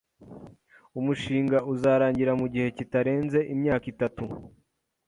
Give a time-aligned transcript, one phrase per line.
[0.99, 4.23] Umushinga uzarangira mugihe kitarenze imyaka itatu.